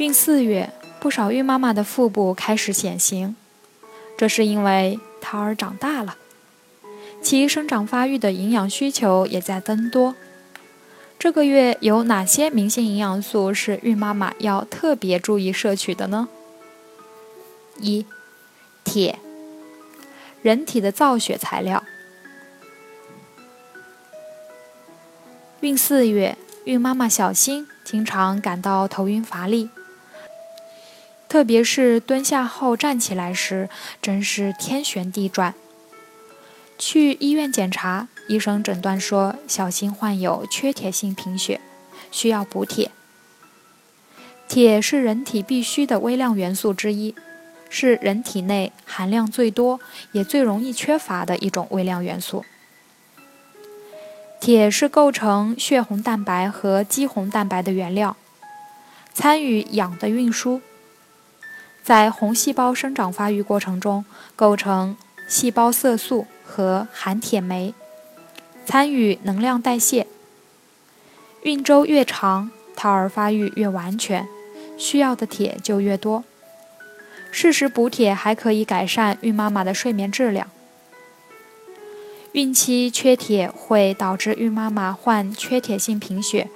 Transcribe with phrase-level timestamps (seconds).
[0.00, 3.36] 孕四月，不少孕妈妈的腹部开始显形，
[4.16, 6.16] 这是因为胎儿长大了，
[7.20, 10.14] 其生长发育的营养需求也在增多。
[11.18, 16.30] 这个月有哪些明星营养素是孕妈妈要特别注意摄取的呢？
[17.76, 18.06] 一、
[18.82, 19.18] 铁，
[20.40, 21.84] 人体的造血材料。
[25.60, 29.68] 孕四月，孕妈妈小心，经常感到头晕乏力。
[31.30, 33.70] 特别是蹲下后站起来时，
[34.02, 35.54] 真是天旋地转。
[36.76, 41.60] 去医院检查，医生诊断说小新患有缺铁性贫血，
[42.10, 42.90] 需要补铁。
[44.48, 47.14] 铁是人体必需的微量元素之一，
[47.68, 49.78] 是人体内含量最多
[50.10, 52.44] 也最容易缺乏的一种微量元素。
[54.40, 58.16] 铁是构成血红蛋白和肌红蛋白的原料，
[59.14, 60.60] 参与氧的运输。
[61.82, 64.04] 在红细胞生长发育过程中，
[64.36, 67.74] 构成细胞色素和含铁酶，
[68.64, 70.06] 参与能量代谢。
[71.42, 74.28] 孕周越长，胎儿发育越完全，
[74.76, 76.24] 需要的铁就越多。
[77.32, 80.50] 适时补铁还可以改善孕妈妈的睡眠质量。
[82.32, 86.48] 孕期缺铁会导致孕妈妈患缺铁性贫血，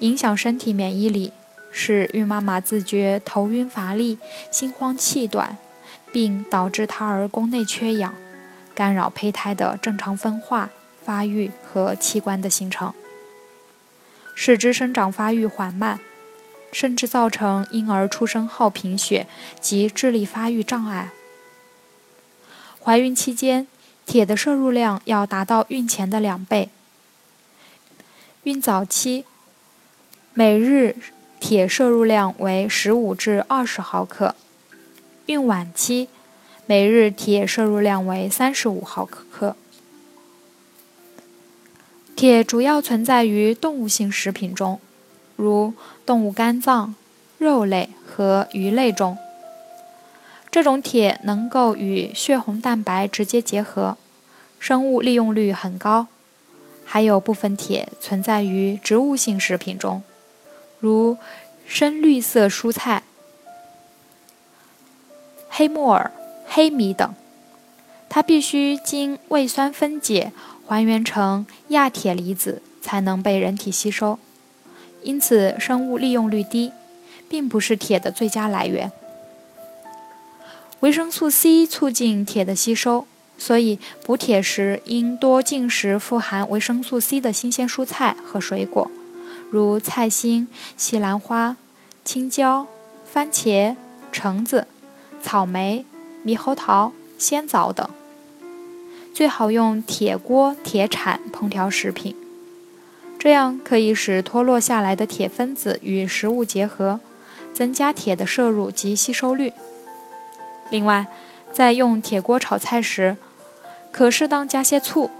[0.00, 1.32] 影响身体免疫力。
[1.70, 4.18] 使孕妈妈自觉头晕乏力、
[4.50, 5.56] 心慌气短，
[6.12, 8.14] 并导致胎儿宫内缺氧，
[8.74, 10.70] 干扰胚胎的正常分化、
[11.04, 12.92] 发育和器官的形成，
[14.34, 16.00] 使之生长发育缓慢，
[16.72, 19.26] 甚至造成婴儿出生后贫血
[19.60, 21.10] 及智力发育障碍。
[22.82, 23.66] 怀孕期间，
[24.06, 26.70] 铁的摄入量要达到孕前的两倍。
[28.44, 29.26] 孕早期，
[30.32, 30.96] 每日。
[31.40, 34.34] 铁摄入量为十五至二十毫克，
[35.26, 36.08] 孕晚期
[36.66, 39.56] 每日铁摄入量为三十五毫克。
[42.14, 44.80] 铁主要存在于动物性食品中，
[45.36, 45.72] 如
[46.04, 46.94] 动物肝脏、
[47.38, 49.16] 肉类和鱼类中。
[50.50, 53.96] 这种铁能够与血红蛋白直接结合，
[54.58, 56.08] 生物利用率很高。
[56.84, 60.02] 还有部分铁存在于植物性食品中。
[60.80, 61.16] 如
[61.66, 63.02] 深绿色蔬菜、
[65.48, 66.10] 黑木耳、
[66.46, 67.14] 黑米等，
[68.08, 70.32] 它必须经胃酸分解，
[70.66, 74.18] 还原成亚铁离子，才能被人体吸收。
[75.02, 76.72] 因此，生物利用率低，
[77.28, 78.92] 并不是铁的最佳来源。
[80.80, 83.06] 维生素 C 促进铁的吸收，
[83.36, 88.90] 所以补铁时应多进食富含维生素 C 的新鲜蔬菜和水果。
[89.50, 91.56] 如菜心、西兰花、
[92.04, 92.66] 青椒、
[93.10, 93.76] 番茄、
[94.12, 94.66] 橙子、
[95.22, 95.86] 草莓、
[96.24, 97.88] 猕猴桃、鲜枣等。
[99.14, 102.14] 最好用铁锅、铁铲烹调食品，
[103.18, 107.00] 这样可以使脱落下来的铁分子与食物结合，
[107.54, 109.54] 增加铁的摄入及吸收率。
[110.70, 111.06] 另外，
[111.52, 113.16] 在用铁锅炒菜时，
[113.90, 115.10] 可适当加些醋，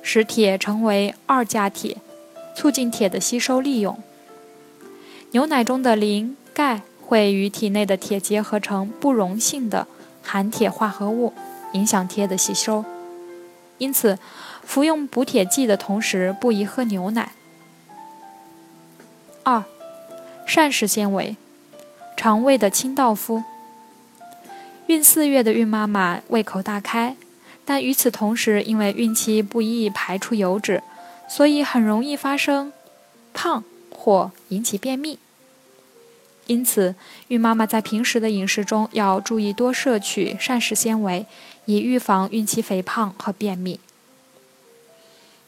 [0.00, 1.96] 使铁成为二价铁。
[2.54, 3.98] 促进铁的吸收利用。
[5.32, 9.86] 牛奶中的磷、钙会与体内的铁结合成不溶性的
[10.22, 11.32] 含铁化合物，
[11.72, 12.84] 影响铁的吸收。
[13.78, 14.18] 因此，
[14.62, 17.32] 服用补铁剂的同时不宜喝牛奶。
[19.42, 19.64] 二、
[20.46, 21.36] 膳食纤维，
[22.16, 23.42] 肠胃的清道夫。
[24.86, 27.16] 孕四月的孕妈妈胃口大开，
[27.64, 30.82] 但与此同时，因为孕期不易排出油脂。
[31.34, 32.74] 所以很容易发生
[33.32, 35.18] 胖或引起便秘，
[36.46, 36.94] 因此
[37.28, 41.24] 孕妈妈在平时的饮食中要注意多摄取膳食纤维，
[41.64, 43.80] 以预防孕期肥胖和便秘。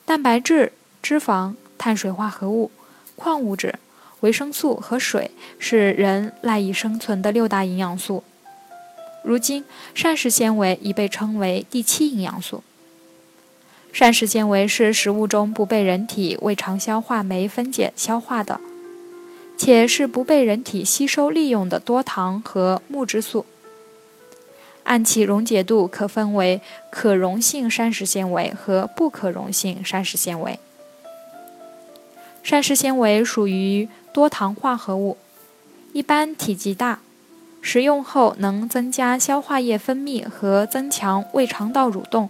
[0.06, 0.72] 蛋白质、
[1.02, 2.70] 脂肪、碳水化合物、
[3.14, 3.78] 矿物质、
[4.20, 8.24] 维生素和水是人赖以生存的六大营养素。
[9.22, 12.64] 如今，膳食纤维已被称为第七营养素。
[13.94, 18.58] 膳食纤维是食物中不被人体胃肠消化酶分解消化的，
[19.56, 23.46] 且是不被人体吸收利用的多糖和木质素。
[24.82, 26.60] 按其溶解度，可分为
[26.90, 30.58] 可溶性膳食纤维和不可溶性膳食纤维。
[32.42, 35.16] 膳食纤维属于多糖化合物，
[35.92, 36.98] 一般体积大，
[37.62, 42.28] 食用后能增加消化液分泌和增强胃肠道蠕动。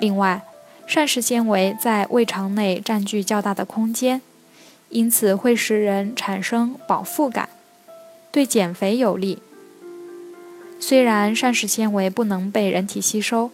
[0.00, 0.42] 另外，
[0.86, 4.20] 膳食纤维在胃肠内占据较大的空间，
[4.88, 7.48] 因此会使人产生饱腹感，
[8.32, 9.38] 对减肥有利。
[10.80, 13.50] 虽然膳食纤维不能被人体吸收，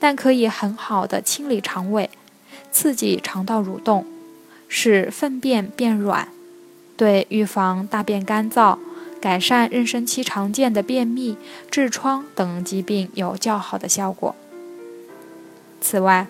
[0.00, 2.08] 但可以很好的清理肠胃，
[2.72, 4.06] 刺激肠道蠕动，
[4.66, 6.28] 使粪便变软，
[6.96, 8.78] 对预防大便干燥、
[9.20, 11.36] 改善妊娠期常见的便秘、
[11.70, 14.34] 痔疮等疾病有较好的效果。
[15.82, 16.26] 此外，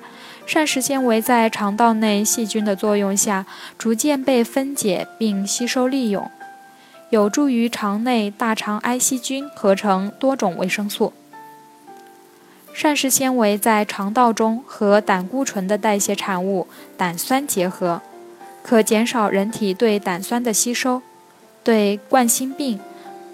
[0.46, 3.46] 膳食纤维在肠道内细菌的作用下，
[3.78, 6.28] 逐渐被分解并吸收利用，
[7.10, 11.12] 有助于肠内大肠癌细菌合成多种维生素。
[12.74, 16.66] 膳食纤维在肠道中和胆固醇的代谢产物
[16.96, 18.00] 胆酸结合，
[18.62, 21.02] 可减少人体对胆酸的吸收，
[21.62, 22.80] 对冠心病、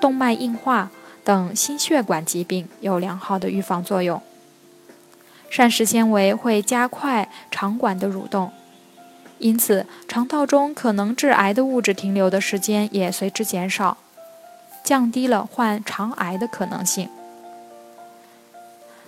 [0.00, 0.90] 动脉硬化
[1.22, 4.20] 等心血管疾病有良好的预防作用。
[5.50, 8.52] 膳食纤维会加快肠管的蠕动，
[9.38, 13.96] 因此肠道中可能致癌的物质停留的时间也随之减少，
[14.84, 17.08] 降低了患肠癌的可能性。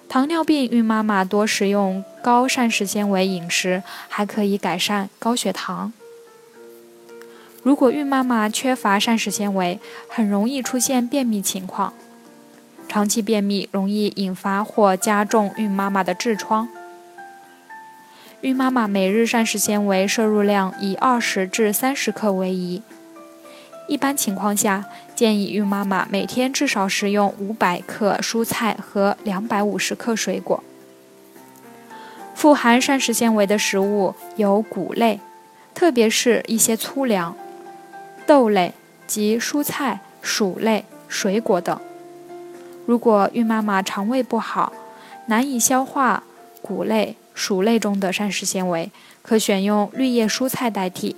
[0.09, 5.93] 糖尿病孕妈妈多食用高膳食纤维饮食，还可以改善高血糖。
[7.63, 9.79] 如果孕妈妈缺乏膳食纤维，
[10.09, 11.93] 很容易出现便秘情况。
[12.91, 16.69] 长期便秘容易引发或加重孕妈妈的痔疮。
[18.41, 22.83] 孕妈妈每日膳食纤维摄入量以二十至三十克为宜。
[23.87, 30.65] 一般情况下，建议孕妈妈每天至少食用五百克蔬菜和两百五十克水果。
[32.35, 35.21] 富含膳食纤维的食物有谷类，
[35.73, 37.37] 特别是一些粗粮、
[38.27, 38.75] 豆类
[39.07, 41.81] 及蔬菜、薯类、水果等。
[42.91, 44.73] 如果孕妈妈肠胃不好，
[45.27, 46.25] 难以消化
[46.61, 48.91] 谷类、薯类中的膳食纤维，
[49.23, 51.15] 可选用绿叶蔬菜代替，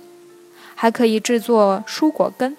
[0.75, 2.55] 还可以制作蔬果羹，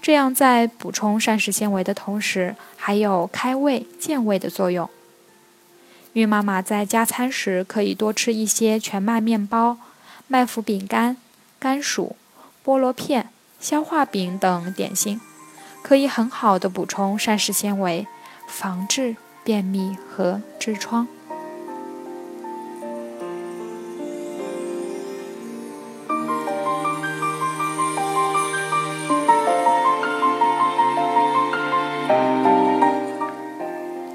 [0.00, 4.88] 这样在补充膳食纤维的同时，还有开胃健胃的作用。
[6.12, 9.78] 孕妈妈在加餐时可以多吃一些全麦面包、
[10.28, 11.16] 麦麸饼干、
[11.58, 12.14] 甘薯、
[12.64, 15.20] 菠萝片、消化饼等点心。
[15.86, 18.08] 可以很好的补充膳食纤维，
[18.48, 21.06] 防治便秘和痔疮。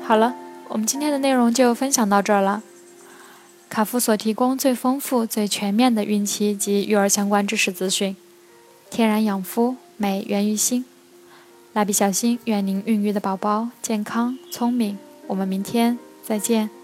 [0.03, 0.35] 好了，
[0.67, 2.61] 我们今天的内容就分享到这儿了。
[3.69, 8.17] 卡夫所提供最丰富、最全面的孕期及育儿相关知识资讯。
[8.89, 10.83] 天然养肤，美源于心。
[11.73, 14.97] 蜡笔小新，愿您孕育的宝宝健康聪明。
[15.27, 16.80] 我们明天再见。